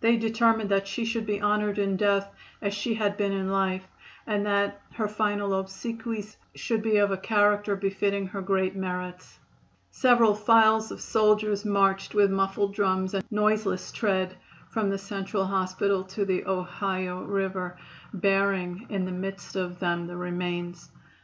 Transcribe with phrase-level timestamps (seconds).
[0.00, 2.26] They determined that she should be honored in death
[2.60, 3.86] as she had been in life,
[4.26, 9.38] and that her final obsequies should be of a character befitting her great merits.
[9.92, 14.34] Several files of soldiers marched with muffled drums and noiseless tread
[14.70, 17.78] from the Central Hospital to the Ohio River,
[18.12, 20.90] bearing in the midst of them the remains.